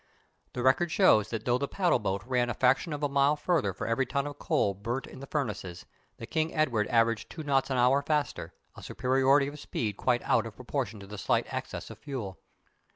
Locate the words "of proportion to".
10.47-11.05